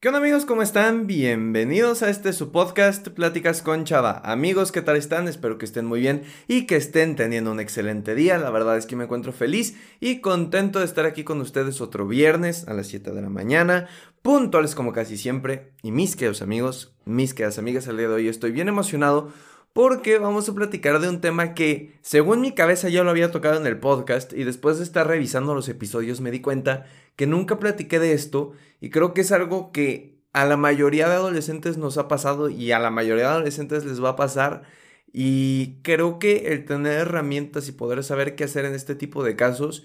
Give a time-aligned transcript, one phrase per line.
[0.00, 0.44] ¿Qué onda amigos?
[0.44, 1.08] ¿Cómo están?
[1.08, 4.22] Bienvenidos a este su podcast Pláticas con Chava.
[4.24, 5.26] Amigos, ¿qué tal están?
[5.26, 8.38] Espero que estén muy bien y que estén teniendo un excelente día.
[8.38, 12.06] La verdad es que me encuentro feliz y contento de estar aquí con ustedes otro
[12.06, 13.88] viernes a las 7 de la mañana,
[14.22, 15.72] puntuales como casi siempre.
[15.82, 19.32] Y mis queridos amigos, mis queridas amigas, el día de hoy estoy bien emocionado
[19.72, 23.60] porque vamos a platicar de un tema que, según mi cabeza, ya lo había tocado
[23.60, 26.86] en el podcast y después de estar revisando los episodios me di cuenta
[27.16, 31.14] que nunca platiqué de esto y creo que es algo que a la mayoría de
[31.14, 34.62] adolescentes nos ha pasado y a la mayoría de adolescentes les va a pasar.
[35.12, 39.36] Y creo que el tener herramientas y poder saber qué hacer en este tipo de
[39.36, 39.84] casos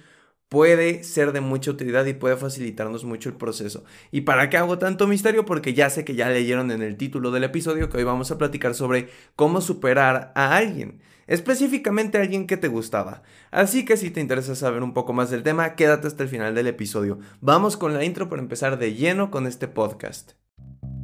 [0.54, 3.86] puede ser de mucha utilidad y puede facilitarnos mucho el proceso.
[4.12, 5.46] ¿Y para qué hago tanto misterio?
[5.46, 8.38] Porque ya sé que ya leyeron en el título del episodio que hoy vamos a
[8.38, 13.24] platicar sobre cómo superar a alguien, específicamente a alguien que te gustaba.
[13.50, 16.54] Así que si te interesa saber un poco más del tema, quédate hasta el final
[16.54, 17.18] del episodio.
[17.42, 20.34] Vamos con la intro para empezar de lleno con este podcast.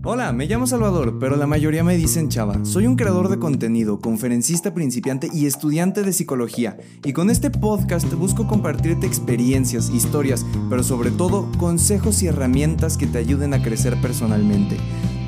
[0.01, 2.63] Hola, me llamo Salvador, pero la mayoría me dicen Chava.
[2.63, 6.77] Soy un creador de contenido, conferencista principiante y estudiante de psicología.
[7.03, 13.07] Y con este podcast busco compartirte experiencias, historias, pero sobre todo consejos y herramientas que
[13.07, 14.77] te ayuden a crecer personalmente.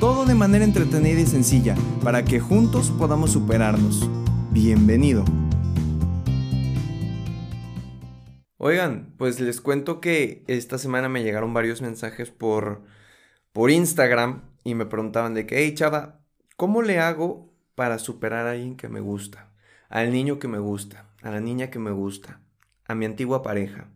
[0.00, 4.08] Todo de manera entretenida y sencilla, para que juntos podamos superarnos.
[4.52, 5.26] Bienvenido.
[8.56, 12.80] Oigan, pues les cuento que esta semana me llegaron varios mensajes por,
[13.52, 16.20] por Instagram y me preguntaban de que, hey chava,
[16.56, 19.52] ¿cómo le hago para superar a alguien que me gusta?
[19.88, 22.40] Al niño que me gusta, a la niña que me gusta,
[22.86, 23.88] a mi antigua pareja,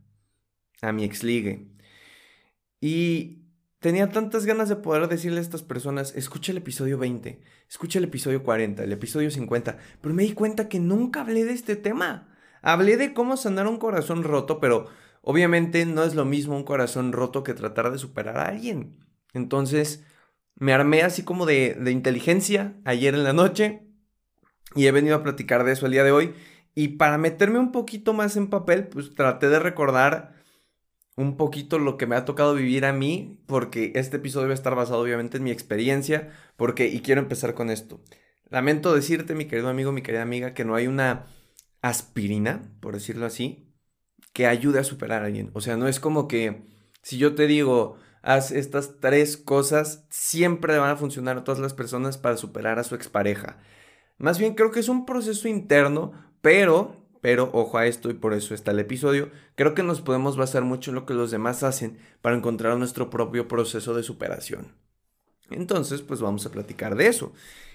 [0.82, 1.68] a mi ex ligue.
[2.80, 3.42] Y
[3.80, 8.04] tenía tantas ganas de poder decirle a estas personas, escucha el episodio 20, escucha el
[8.04, 12.28] episodio 40, el episodio 50, pero me di cuenta que nunca hablé de este tema.
[12.62, 14.88] Hablé de cómo sanar un corazón roto, pero
[15.22, 18.98] obviamente no es lo mismo un corazón roto que tratar de superar a alguien.
[19.34, 20.04] Entonces,
[20.56, 23.82] me armé así como de, inteligencia ayer en la noche
[24.74, 26.34] y he venido a platicar de eso el día de hoy.
[26.74, 30.34] Y para meterme un poquito más en papel, pues traté de recordar
[31.16, 34.54] un poquito lo que me ha tocado vivir a mí, porque este episodio va a
[34.54, 38.02] estar basado obviamente en mi experiencia, porque, y quiero empezar con esto.
[38.50, 41.26] Lamento decirte, mi querido amigo, mi querida amiga, que no hay una
[41.80, 43.72] aspirina, por decirlo así,
[44.34, 45.50] que ayude a superar a alguien.
[45.54, 46.66] O sea, no es como que
[47.02, 51.74] si yo te digo, haz estas tres cosas, siempre van a funcionar a todas las
[51.74, 53.58] personas para superar a su expareja.
[54.18, 58.34] Más bien creo que es un proceso interno, pero, pero, ojo a esto y por
[58.34, 61.62] eso está el episodio, creo que nos podemos basar mucho en lo que los demás
[61.62, 64.74] hacen para encontrar nuestro propio proceso de superación.
[65.48, 67.32] Entonces, pues vamos a platicar de eso.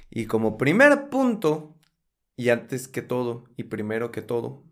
[0.09, 1.77] Y como primer punto,
[2.35, 4.65] y antes que todo, y primero que todo,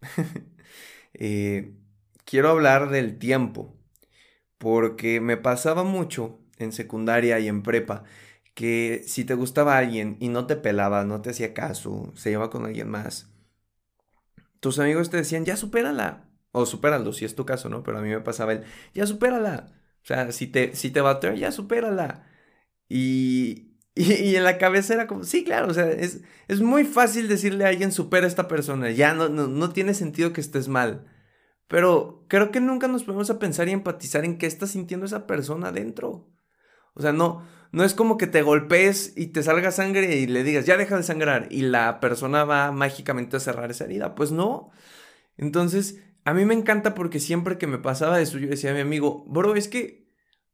[1.12, 1.74] eh,
[2.24, 3.79] quiero hablar del tiempo
[4.60, 8.04] porque me pasaba mucho en secundaria y en prepa
[8.54, 12.50] que si te gustaba alguien y no te pelaba, no te hacía caso, se llevaba
[12.50, 13.30] con alguien más,
[14.60, 16.26] tus amigos te decían, ya supérala.
[16.52, 17.82] O supéralo, si es tu caso, ¿no?
[17.82, 19.72] Pero a mí me pasaba el, ya supérala.
[20.02, 22.26] O sea, si te, si te bateó, ya supérala.
[22.88, 27.28] Y, y, en la cabeza era como, sí, claro, o sea, es, es muy fácil
[27.28, 28.90] decirle a alguien, supera a esta persona.
[28.90, 31.06] Ya no, no, no tiene sentido que estés mal.
[31.70, 35.28] Pero creo que nunca nos ponemos a pensar y empatizar en qué está sintiendo esa
[35.28, 36.28] persona dentro.
[36.94, 40.42] O sea, no, no es como que te golpees y te salga sangre y le
[40.42, 44.16] digas, ya deja de sangrar y la persona va mágicamente a cerrar esa herida.
[44.16, 44.72] Pues no.
[45.36, 48.80] Entonces, a mí me encanta porque siempre que me pasaba eso, yo decía a mi
[48.80, 50.10] amigo, bro, es que,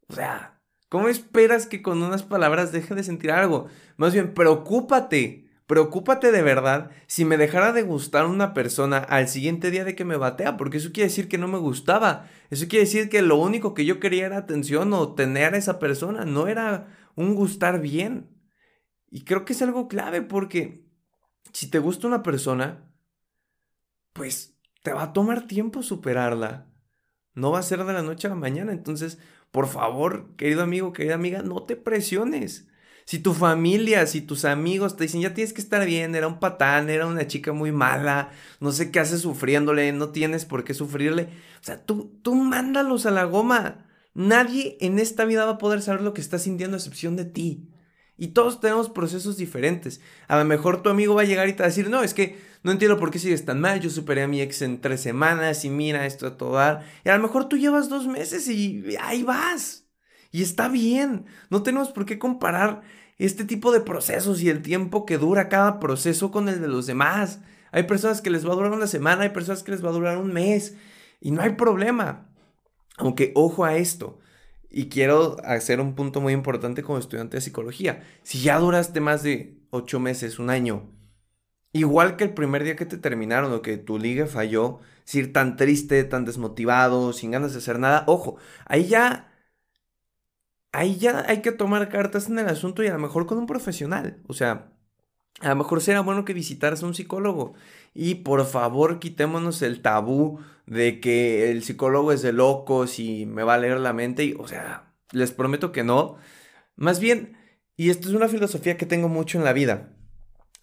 [0.08, 0.60] o sea,
[0.90, 3.68] ¿cómo esperas que con unas palabras deje de sentir algo?
[3.96, 9.72] Más bien, preocúpate Preocúpate de verdad si me dejara de gustar una persona al siguiente
[9.72, 12.28] día de que me batea, porque eso quiere decir que no me gustaba.
[12.50, 15.80] Eso quiere decir que lo único que yo quería era atención o tener a esa
[15.80, 18.30] persona, no era un gustar bien.
[19.10, 20.86] Y creo que es algo clave porque
[21.52, 22.88] si te gusta una persona,
[24.12, 26.68] pues te va a tomar tiempo superarla.
[27.34, 28.72] No va a ser de la noche a la mañana.
[28.72, 29.18] Entonces,
[29.50, 32.68] por favor, querido amigo, querida amiga, no te presiones.
[33.06, 36.40] Si tu familia, si tus amigos te dicen, ya tienes que estar bien, era un
[36.40, 40.74] patán, era una chica muy mala, no sé qué haces sufriéndole, no tienes por qué
[40.74, 41.28] sufrirle.
[41.60, 43.86] O sea, tú, tú mándalos a la goma.
[44.14, 47.26] Nadie en esta vida va a poder saber lo que está sintiendo a excepción de
[47.26, 47.68] ti.
[48.18, 50.00] Y todos tenemos procesos diferentes.
[50.26, 52.12] A lo mejor tu amigo va a llegar y te va a decir, no, es
[52.12, 55.00] que no entiendo por qué sigues tan mal, yo superé a mi ex en tres
[55.00, 56.84] semanas y mira esto a todo dar.
[57.04, 59.85] Y a lo mejor tú llevas dos meses y ahí vas.
[60.36, 62.82] Y está bien, no tenemos por qué comparar
[63.16, 66.86] este tipo de procesos y el tiempo que dura cada proceso con el de los
[66.86, 67.40] demás.
[67.72, 69.92] Hay personas que les va a durar una semana, hay personas que les va a
[69.92, 70.76] durar un mes
[71.22, 72.28] y no hay problema.
[72.98, 74.18] Aunque ojo a esto,
[74.68, 78.04] Y quiero hacer un punto muy importante como estudiante de psicología.
[78.22, 80.92] Si ya duraste más de ocho meses, un año,
[81.72, 84.80] igual que el primer día que te terminaron o que tu liga falló,
[85.14, 88.36] ir tan triste, tan desmotivado, sin ganas de hacer nada, ojo,
[88.66, 89.32] ahí ya
[90.76, 93.46] ahí ya hay que tomar cartas en el asunto y a lo mejor con un
[93.46, 94.22] profesional.
[94.26, 94.72] O sea,
[95.40, 97.54] a lo mejor será bueno que visitaras a un psicólogo.
[97.94, 103.42] Y por favor, quitémonos el tabú de que el psicólogo es de locos y me
[103.42, 104.24] va a leer la mente.
[104.24, 106.16] Y, o sea, les prometo que no.
[106.76, 107.38] Más bien,
[107.76, 109.92] y esto es una filosofía que tengo mucho en la vida.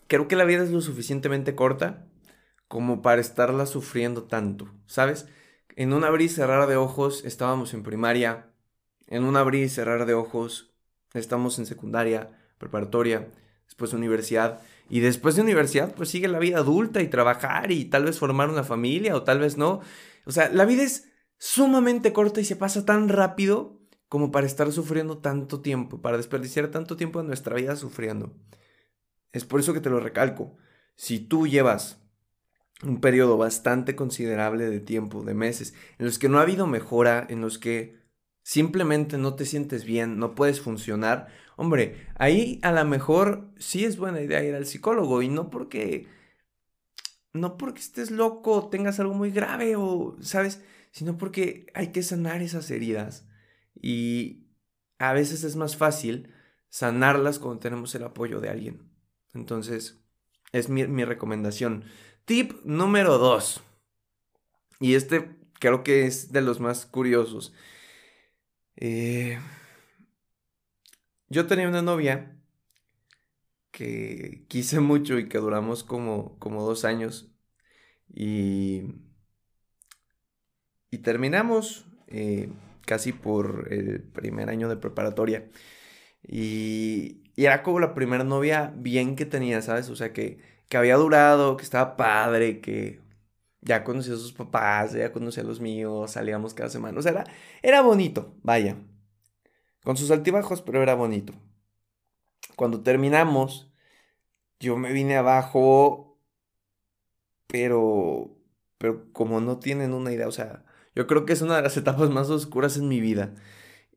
[0.08, 2.08] Creo que la vida es lo suficientemente corta
[2.68, 5.28] como para estarla sufriendo tanto, ¿sabes?
[5.76, 8.53] En un abrir y cerrar de ojos estábamos en primaria,
[9.08, 10.74] en un abrir y cerrar de ojos,
[11.14, 13.30] estamos en secundaria, preparatoria,
[13.66, 14.62] después universidad.
[14.90, 18.50] Y después de universidad, pues sigue la vida adulta y trabajar y tal vez formar
[18.50, 19.82] una familia o tal vez no.
[20.26, 23.80] O sea, la vida es sumamente corta y se pasa tan rápido
[24.10, 28.32] como para estar sufriendo tanto tiempo, para desperdiciar tanto tiempo de nuestra vida sufriendo.
[29.32, 30.56] Es por eso que te lo recalco.
[30.96, 32.00] Si tú llevas
[32.84, 37.26] un periodo bastante considerable de tiempo, de meses, en los que no ha habido mejora,
[37.30, 38.03] en los que
[38.44, 43.98] simplemente no te sientes bien, no puedes funcionar, hombre, ahí a lo mejor sí es
[43.98, 46.08] buena idea ir al psicólogo y no porque
[47.34, 50.62] no porque estés loco, tengas algo muy grave o, ¿sabes?
[50.92, 53.28] Sino porque hay que sanar esas heridas
[53.82, 54.46] y
[55.00, 56.32] a veces es más fácil
[56.70, 58.90] sanarlas cuando tenemos el apoyo de alguien.
[59.34, 60.00] Entonces,
[60.52, 61.86] es mi, mi recomendación.
[62.26, 63.62] Tip número dos.
[64.80, 67.54] Y este creo que es de los más curiosos.
[68.76, 69.40] Eh,
[71.30, 72.38] yo tenía una novia
[73.72, 77.32] que quise mucho y que duramos como, como dos años.
[78.14, 78.84] Y,
[80.92, 82.50] y terminamos eh,
[82.86, 85.50] casi por el primer año de preparatoria.
[86.24, 89.90] Y, y, era como la primera novia bien que tenía, ¿sabes?
[89.90, 90.40] O sea, que,
[90.70, 93.02] que había durado, que estaba padre, que
[93.66, 97.00] ya conocía a sus papás, ya conocía a los míos, salíamos cada semana.
[97.00, 97.26] O sea, era,
[97.62, 98.78] era bonito, vaya.
[99.84, 101.34] Con sus altibajos, pero era bonito.
[102.56, 103.72] Cuando terminamos,
[104.60, 106.20] yo me vine abajo,
[107.48, 108.38] pero,
[108.78, 111.78] pero como no tienen una idea, o sea, yo creo que es una de las
[111.80, 113.36] etapas más oscuras en mi vida.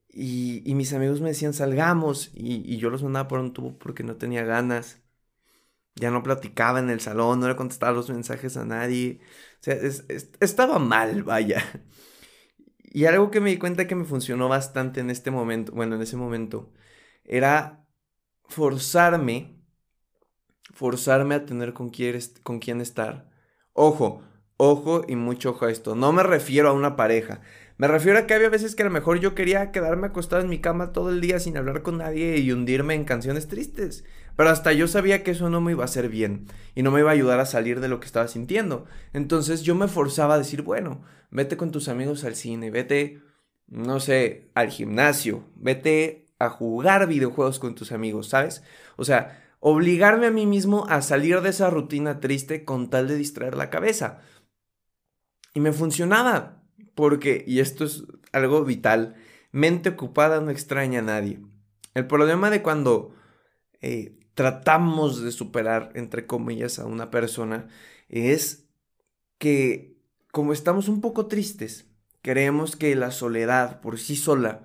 [0.09, 3.79] Y, y mis amigos me decían, salgamos, y, y yo los mandaba por un tubo
[3.79, 5.03] porque no tenía ganas
[5.97, 9.21] ya no platicaba en el salón, no le contestaba los mensajes a nadie.
[9.61, 9.77] O sea,
[10.41, 11.65] estaba mal, vaya.
[12.83, 16.03] Y algo que me di cuenta que me funcionó bastante en este momento, bueno, en
[16.03, 16.73] ese momento,
[17.25, 17.87] era
[18.49, 19.61] forzarme,
[20.73, 23.29] forzarme a tener con quién, con quién estar.
[23.75, 24.23] Ojo,
[24.57, 25.95] ojo y mucho ojo a esto.
[25.95, 27.43] No me refiero a una pareja.
[27.79, 30.49] Me refiero a que había veces que a lo mejor yo quería quedarme acostado en
[30.49, 34.05] mi cama todo el día sin hablar con nadie y hundirme en canciones tristes.
[34.35, 37.01] Pero hasta yo sabía que eso no me iba a hacer bien y no me
[37.01, 38.87] iba a ayudar a salir de lo que estaba sintiendo.
[39.13, 43.21] Entonces yo me forzaba a decir, bueno, vete con tus amigos al cine, vete,
[43.67, 48.63] no sé, al gimnasio, vete a jugar videojuegos con tus amigos, ¿sabes?
[48.97, 53.17] O sea, obligarme a mí mismo a salir de esa rutina triste con tal de
[53.17, 54.21] distraer la cabeza.
[55.53, 56.56] Y me funcionaba.
[56.97, 59.15] Porque, y esto es algo vital,
[59.53, 61.39] mente ocupada no extraña a nadie.
[61.95, 63.15] El problema de cuando
[63.81, 67.69] eh, tratamos de superar, entre comillas, a una persona
[68.09, 68.67] es
[69.39, 69.97] que
[70.33, 71.87] como estamos un poco tristes,
[72.23, 74.63] creemos que la soledad por sí sola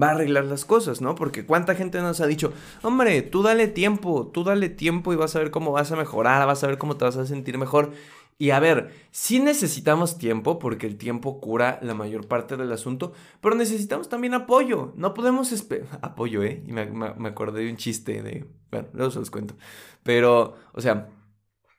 [0.00, 1.14] va a arreglar las cosas, ¿no?
[1.14, 2.52] Porque cuánta gente nos ha dicho,
[2.82, 6.46] hombre, tú dale tiempo, tú dale tiempo y vas a ver cómo vas a mejorar,
[6.46, 7.92] vas a ver cómo te vas a sentir mejor.
[8.38, 13.12] Y a ver, sí necesitamos tiempo, porque el tiempo cura la mayor parte del asunto,
[13.40, 14.92] pero necesitamos también apoyo.
[14.96, 15.98] No podemos esperar.
[16.02, 16.62] Apoyo, ¿eh?
[16.66, 18.46] Y me, me, acordé de un chiste de.
[18.70, 19.56] Bueno, luego se los cuento.
[20.02, 21.08] Pero, o sea,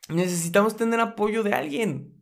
[0.10, 2.14] necesitamos tener apoyo de alguien.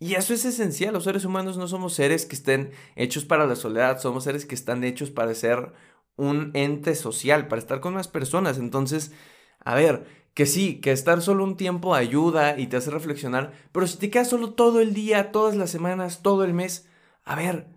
[0.00, 0.92] Y eso es esencial.
[0.92, 4.56] Los seres humanos no somos seres que estén hechos para la soledad, somos seres que
[4.56, 5.72] están hechos para ser
[6.16, 8.58] un ente social, para estar con más personas.
[8.58, 9.12] Entonces,
[9.60, 13.86] a ver, que sí, que estar solo un tiempo ayuda y te hace reflexionar, pero
[13.86, 16.88] si te quedas solo todo el día, todas las semanas, todo el mes,
[17.24, 17.68] a ver,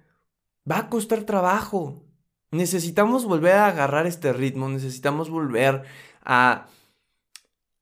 [0.70, 2.04] va a costar trabajo.
[2.52, 5.84] Necesitamos volver a agarrar este ritmo, necesitamos volver
[6.24, 6.68] a,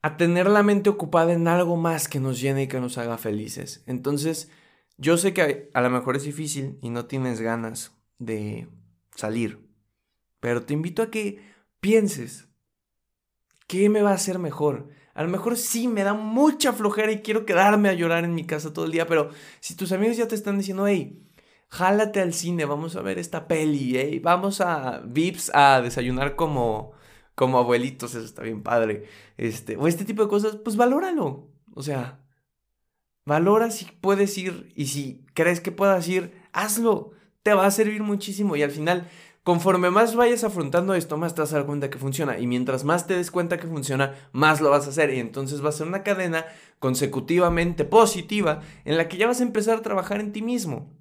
[0.02, 3.18] a tener la mente ocupada en algo más que nos llene y que nos haga
[3.18, 3.84] felices.
[3.86, 4.52] Entonces,
[4.98, 8.68] yo sé que a lo mejor es difícil y no tienes ganas de
[9.16, 9.60] salir,
[10.42, 11.42] pero te invito a que
[11.80, 12.50] pienses
[13.76, 14.88] ¿Qué me va a hacer mejor?
[15.14, 18.46] A lo mejor sí me da mucha flojera y quiero quedarme a llorar en mi
[18.46, 21.22] casa todo el día, pero si tus amigos ya te están diciendo, hey,
[21.68, 24.22] jálate al cine, vamos a ver esta peli, ¿eh?
[24.24, 26.94] vamos a Vips a desayunar como,
[27.36, 29.10] como abuelitos, eso está bien padre.
[29.36, 31.50] Este, o este tipo de cosas, pues valóralo.
[31.74, 32.22] O sea,
[33.26, 37.12] valora si puedes ir y si crees que puedas ir, hazlo.
[37.44, 39.10] Te va a servir muchísimo y al final
[39.46, 42.40] Conforme más vayas afrontando esto, más te vas a dar cuenta que funciona.
[42.40, 45.14] Y mientras más te des cuenta que funciona, más lo vas a hacer.
[45.14, 46.48] Y entonces va a ser una cadena
[46.80, 50.92] consecutivamente positiva en la que ya vas a empezar a trabajar en ti mismo.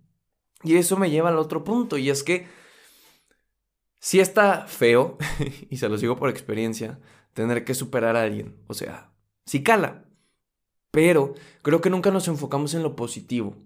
[0.62, 1.96] Y eso me lleva al otro punto.
[1.96, 2.46] Y es que
[3.98, 5.16] si está feo,
[5.70, 7.00] y se los digo por experiencia,
[7.32, 8.56] tener que superar a alguien.
[8.66, 9.10] O sea,
[9.46, 10.04] si cala.
[10.90, 11.32] Pero
[11.62, 13.56] creo que nunca nos enfocamos en lo positivo.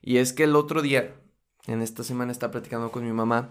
[0.00, 1.16] Y es que el otro día,
[1.66, 3.50] en esta semana, estaba platicando con mi mamá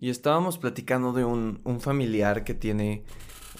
[0.00, 3.04] y estábamos platicando de un, familiar que tiene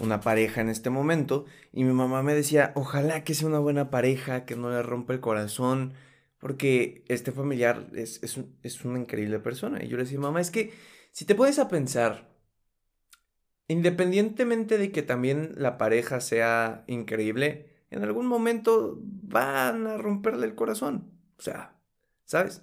[0.00, 3.90] una pareja en este momento y mi mamá me decía, ojalá que sea una buena
[3.90, 5.94] pareja, que no le rompa el corazón,
[6.38, 9.82] porque este familiar es, es, una increíble persona.
[9.82, 10.72] Y yo le decía, mamá, es que
[11.10, 12.28] si te puedes a pensar,
[13.66, 20.54] independientemente de que también la pareja sea increíble, en algún momento van a romperle el
[20.54, 21.10] corazón.
[21.38, 21.74] O sea,
[22.24, 22.62] ¿sabes?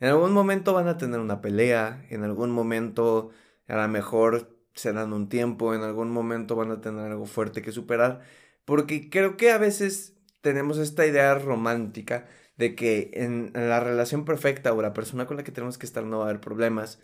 [0.00, 3.30] En algún momento van a tener una pelea, en algún momento
[3.68, 7.62] a lo mejor se dan un tiempo, en algún momento van a tener algo fuerte
[7.62, 8.20] que superar,
[8.64, 12.26] porque creo que a veces tenemos esta idea romántica
[12.58, 16.04] de que en, la relación perfecta o la persona con la que tenemos que estar
[16.04, 17.00] no va a haber problemas,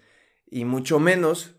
[0.50, 1.56] y mucho menos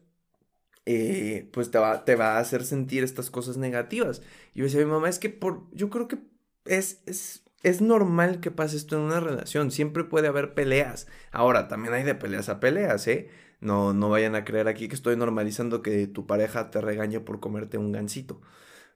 [0.85, 4.21] eh, pues te va, te va a hacer sentir estas cosas negativas.
[4.53, 6.19] Y yo decía a mi mamá, es que por, yo creo que
[6.65, 11.07] es, es es normal que pase esto en una relación, siempre puede haber peleas.
[11.31, 13.29] Ahora, también hay de peleas a peleas, ¿eh?
[13.61, 17.39] No, no vayan a creer aquí que estoy normalizando que tu pareja te regañe por
[17.39, 18.41] comerte un gansito.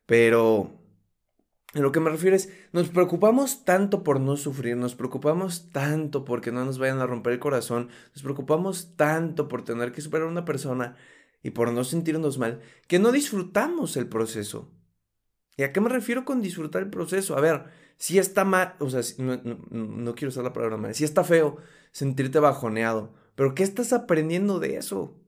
[0.05, 0.79] Pero
[1.74, 6.25] en lo que me refiero es, nos preocupamos tanto por no sufrir, nos preocupamos tanto
[6.25, 10.27] porque no nos vayan a romper el corazón, nos preocupamos tanto por tener que superar
[10.27, 10.95] a una persona
[11.43, 14.71] y por no sentirnos mal, que no disfrutamos el proceso.
[15.58, 17.36] ¿Y a qué me refiero con disfrutar el proceso?
[17.36, 17.66] A ver,
[17.98, 21.58] si está mal, o sea, no, quiero usar la palabra mal, si está feo
[21.92, 25.20] sentirte bajoneado, pero ¿qué estás aprendiendo de eso?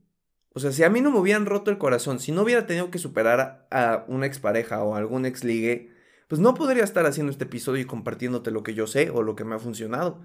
[0.54, 2.92] O sea, si a mí no me hubieran roto el corazón, si no hubiera tenido
[2.92, 5.92] que superar a, una expareja o algún ex ligue,
[6.28, 9.36] pues no podría estar haciendo este episodio y compartiéndote lo que yo sé o lo
[9.36, 10.22] que me ha funcionado.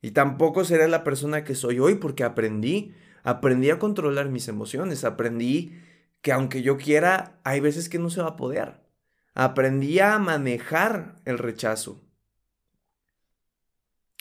[0.00, 2.94] Y tampoco seré la persona que soy hoy porque aprendí,
[3.24, 5.74] aprendí a controlar mis emociones, aprendí
[6.22, 8.87] que aunque yo quiera, hay veces que no se va a poder.
[9.34, 12.00] Aprendí a manejar el rechazo.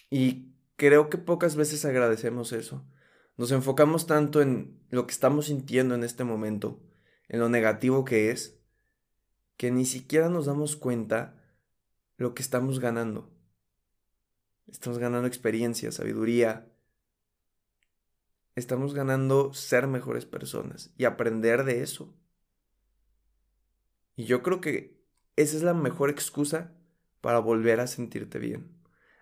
[0.09, 2.85] Y creo que pocas veces agradecemos eso.
[3.35, 6.81] Nos enfocamos tanto en lo que estamos sintiendo en este momento,
[7.27, 8.59] en lo negativo que es,
[9.57, 11.43] que ni siquiera nos damos cuenta
[12.17, 13.31] lo que estamos ganando.
[14.67, 16.71] Estamos ganando experiencia, sabiduría.
[18.55, 22.13] Estamos ganando ser mejores personas y aprender de eso.
[24.15, 24.96] Y yo creo que
[25.37, 26.73] esa es la mejor excusa
[27.21, 28.75] para volver a sentirte bien.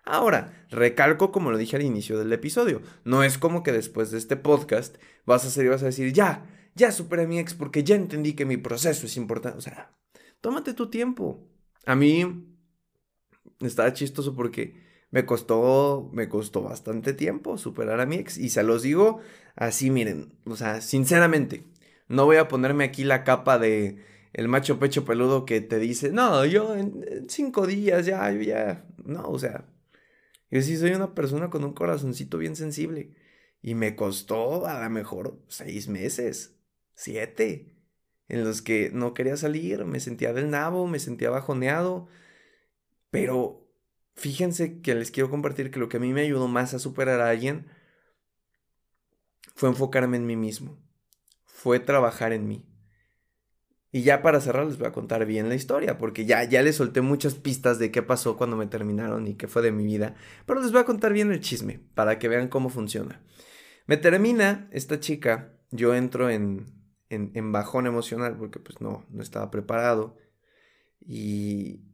[0.04, 4.18] Ahora, recalco como lo dije al inicio del episodio, no es como que después de
[4.18, 7.54] este podcast vas a ser y vas a decir, ya, ya superé a mi ex
[7.54, 9.58] porque ya entendí que mi proceso es importante.
[9.58, 9.96] O sea,
[10.40, 11.48] tómate tu tiempo.
[11.84, 12.56] A mí
[13.60, 18.38] está chistoso porque me costó, me costó bastante tiempo superar a mi ex.
[18.38, 19.20] Y se los digo
[19.56, 21.64] así, miren, o sea, sinceramente,
[22.06, 26.10] no voy a ponerme aquí la capa de el macho pecho peludo que te dice,
[26.12, 29.66] no, yo en, cinco días ya, yo ya, no, o sea,
[30.50, 33.14] yo sí soy una persona con un corazoncito bien sensible.
[33.62, 36.56] Y me costó a lo mejor seis meses,
[36.94, 37.74] siete,
[38.28, 42.08] en los que no quería salir, me sentía del nabo, me sentía bajoneado,
[43.10, 43.68] pero
[44.14, 47.20] fíjense que les quiero compartir que lo que a mí me ayudó más a superar
[47.20, 47.66] a alguien
[49.54, 50.78] fue enfocarme en mí mismo,
[51.44, 52.64] fue trabajar en mí.
[53.92, 56.76] Y ya para cerrar les voy a contar bien la historia, porque ya, ya les
[56.76, 60.14] solté muchas pistas de qué pasó cuando me terminaron y qué fue de mi vida,
[60.44, 63.22] pero les voy a contar bien el chisme, para que vean cómo funciona.
[63.86, 66.66] Me termina esta chica, yo entro en,
[67.10, 70.16] en, bajón emocional, porque pues no, no estaba preparado,
[71.00, 71.84] y,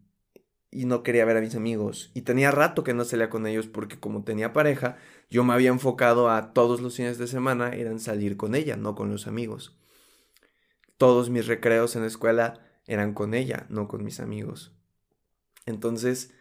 [0.71, 3.67] y no quería ver a mis amigos, y tenía rato que no salía con ellos,
[3.67, 4.97] porque como tenía pareja,
[5.29, 8.95] yo me había enfocado a todos los fines de semana, eran salir con ella, no
[8.95, 9.79] con los amigos
[11.02, 14.73] todos mis recreos en la escuela eran con ella, no con mis amigos.
[15.66, 16.32] Entonces,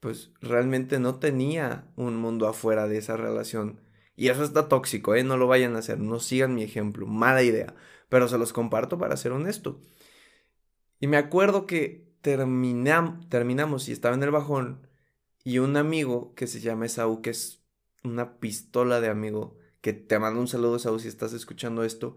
[0.00, 3.82] pues realmente no tenía un mundo afuera de esa relación.
[4.16, 5.24] Y eso está tóxico, ¿eh?
[5.24, 7.74] No lo vayan a hacer, no sigan mi ejemplo, mala idea.
[8.08, 9.78] Pero se los comparto para ser honesto.
[10.98, 14.86] Y me acuerdo que terminamos y estaba en el bajón
[15.44, 17.62] y un amigo que se llama Esaú, que es
[18.04, 22.16] una pistola de amigo, que te mando un saludo, Saúl, si estás escuchando esto,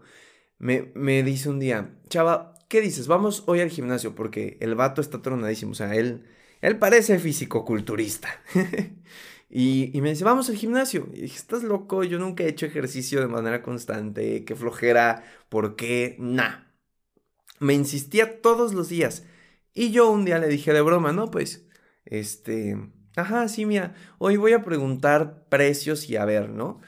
[0.58, 3.06] me, dice un día, chava, ¿qué dices?
[3.06, 6.26] Vamos hoy al gimnasio, porque el vato está tronadísimo, o sea, él,
[6.60, 8.28] él parece físico-culturista.
[9.50, 11.08] y, y, me dice, vamos al gimnasio.
[11.12, 15.76] Y dije, estás loco, yo nunca he hecho ejercicio de manera constante, qué flojera, ¿por
[15.76, 16.16] qué?
[16.18, 16.66] Nah.
[17.58, 19.24] Me insistía todos los días.
[19.74, 21.66] Y yo un día le dije de broma, no, pues,
[22.06, 22.78] este,
[23.16, 26.80] ajá, sí, mira, hoy voy a preguntar precios y a ver, ¿no?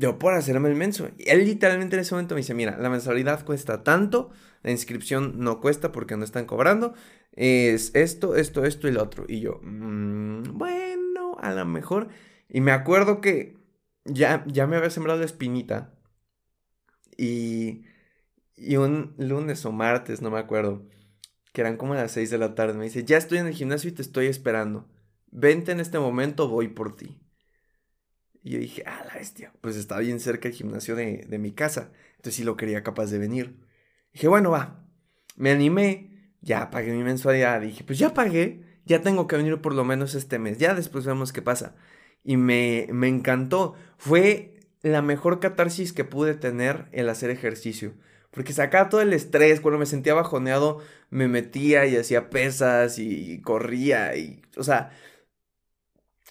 [0.00, 1.10] Yo por hacerme el menso.
[1.18, 4.30] Y él literalmente en ese momento me dice, mira, la mensualidad cuesta tanto,
[4.62, 6.94] la inscripción no cuesta porque no están cobrando,
[7.32, 9.26] es esto, esto, esto y lo otro.
[9.28, 12.08] Y yo, mmm, bueno, a lo mejor.
[12.48, 13.58] Y me acuerdo que
[14.06, 15.92] ya, ya me había sembrado la espinita.
[17.18, 17.84] Y,
[18.56, 20.82] y un lunes o martes, no me acuerdo
[21.52, 23.90] que eran como las 6 de la tarde, me dice, ya estoy en el gimnasio
[23.90, 24.88] y te estoy esperando.
[25.30, 27.20] Vente en este momento, voy por ti.
[28.42, 31.52] Y yo dije, ah, la bestia, pues está bien cerca el gimnasio de, de mi
[31.52, 31.92] casa.
[32.16, 33.56] Entonces sí lo quería capaz de venir.
[34.12, 34.86] Dije, bueno, va.
[35.36, 37.60] Me animé, ya pagué mi mensualidad.
[37.60, 40.58] Dije, pues ya pagué, ya tengo que venir por lo menos este mes.
[40.58, 41.76] Ya después vemos qué pasa.
[42.24, 43.74] Y me, me encantó.
[43.98, 47.94] Fue la mejor catarsis que pude tener el hacer ejercicio.
[48.30, 50.80] Porque sacaba todo el estrés, cuando me sentía bajoneado,
[51.10, 54.92] me metía y hacía pesas y, corría y, o sea,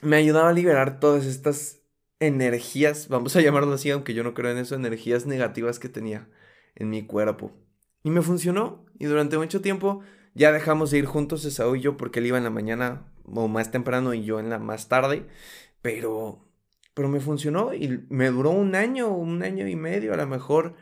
[0.01, 1.78] me ayudaba a liberar todas estas
[2.19, 6.29] energías, vamos a llamarlo así, aunque yo no creo en eso, energías negativas que tenía
[6.75, 7.51] en mi cuerpo.
[8.03, 8.85] Y me funcionó.
[8.97, 10.01] Y durante mucho tiempo
[10.33, 13.47] ya dejamos de ir juntos Esaú y yo porque él iba en la mañana o
[13.47, 15.25] más temprano y yo en la más tarde.
[15.81, 16.49] Pero,
[16.93, 20.75] pero me funcionó y me duró un año, un año y medio a lo mejor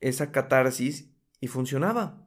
[0.00, 1.10] esa catarsis
[1.40, 2.26] y funcionaba.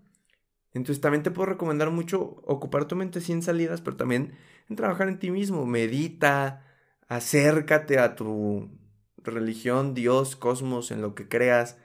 [0.74, 4.34] Entonces también te puedo recomendar mucho ocupar tu mente sin salidas, pero también
[4.70, 5.66] en trabajar en ti mismo.
[5.66, 6.65] Medita,
[7.08, 8.70] acércate a tu
[9.18, 11.78] religión, Dios, cosmos, en lo que creas.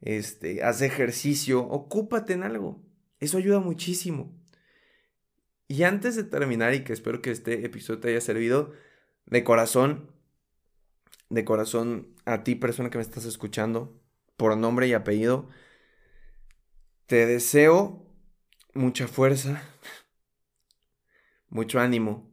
[0.00, 2.82] Este, haz ejercicio, ocúpate en algo.
[3.18, 4.34] Eso ayuda muchísimo.
[5.68, 8.72] Y antes de terminar, y que espero que este episodio te haya servido,
[9.26, 10.10] de corazón,
[11.28, 14.00] de corazón a ti persona que me estás escuchando,
[14.36, 15.48] por nombre y apellido.
[17.06, 18.06] Te deseo
[18.74, 19.62] mucha fuerza,
[21.48, 22.32] mucho ánimo,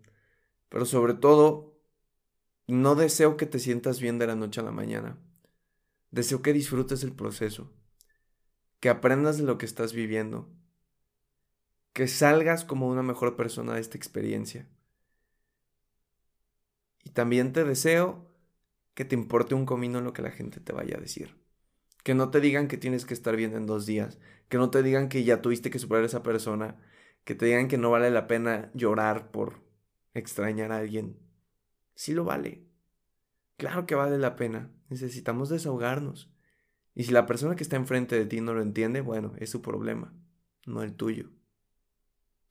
[0.70, 1.67] pero sobre todo,
[2.68, 5.18] no deseo que te sientas bien de la noche a la mañana.
[6.12, 7.72] Deseo que disfrutes el proceso,
[8.80, 10.50] que aprendas de lo que estás viviendo,
[11.94, 14.68] que salgas como una mejor persona de esta experiencia.
[17.04, 18.28] Y también te deseo
[18.94, 21.36] que te importe un comino lo que la gente te vaya a decir.
[22.04, 24.20] Que no te digan que tienes que estar bien en dos días.
[24.50, 26.78] Que no te digan que ya tuviste que superar a esa persona.
[27.24, 29.62] Que te digan que no vale la pena llorar por
[30.14, 31.27] extrañar a alguien.
[31.98, 32.64] Sí lo vale.
[33.58, 34.72] Claro que vale la pena.
[34.88, 36.32] Necesitamos desahogarnos.
[36.94, 39.64] Y si la persona que está enfrente de ti no lo entiende, bueno, es su
[39.64, 40.14] problema,
[40.68, 41.32] no el tuyo.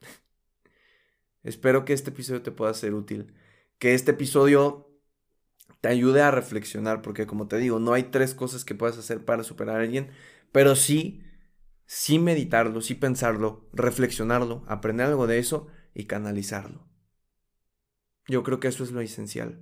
[1.44, 3.34] Espero que este episodio te pueda ser útil.
[3.78, 4.90] Que este episodio
[5.80, 9.24] te ayude a reflexionar, porque como te digo, no hay tres cosas que puedas hacer
[9.24, 10.10] para superar a alguien,
[10.50, 11.22] pero sí,
[11.86, 16.85] sí meditarlo, sí pensarlo, reflexionarlo, aprender algo de eso y canalizarlo.
[18.28, 19.58] Yo creo que eso es lo esencial.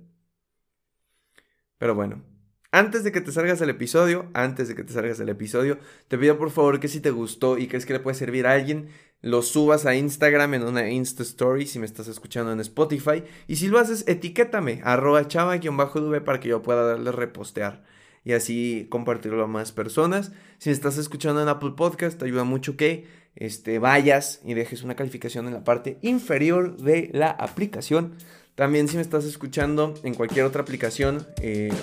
[1.77, 2.23] Pero bueno,
[2.71, 6.17] antes de que te salgas el episodio, antes de que te salgas el episodio, te
[6.17, 8.89] pido por favor que si te gustó y crees que le puede servir a alguien,
[9.21, 13.23] lo subas a Instagram en una Insta Story si me estás escuchando en Spotify.
[13.47, 17.83] Y si lo haces, etiquétame, arroba chava-v para que yo pueda darle repostear
[18.25, 20.31] y así compartirlo a más personas.
[20.57, 24.83] Si me estás escuchando en Apple Podcast, te ayuda mucho que este, vayas y dejes
[24.83, 28.15] una calificación en la parte inferior de la aplicación.
[28.55, 31.73] También si me estás escuchando en cualquier otra aplicación, eh,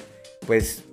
[0.47, 0.85] pues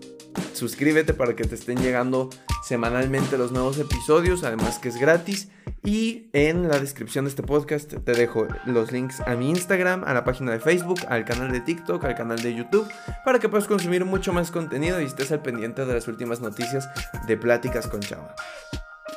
[0.54, 2.30] suscríbete para que te estén llegando
[2.64, 5.50] semanalmente los nuevos episodios, además que es gratis.
[5.84, 10.14] Y en la descripción de este podcast te dejo los links a mi Instagram, a
[10.14, 12.88] la página de Facebook, al canal de TikTok, al canal de YouTube,
[13.24, 16.90] para que puedas consumir mucho más contenido y estés al pendiente de las últimas noticias
[17.26, 18.36] de Pláticas con Chava.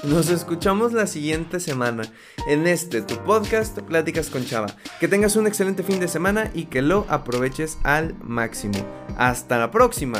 [0.03, 2.03] Nos escuchamos la siguiente semana
[2.49, 4.67] en este tu podcast Pláticas con Chava.
[4.99, 8.85] Que tengas un excelente fin de semana y que lo aproveches al máximo.
[9.17, 10.19] Hasta la próxima.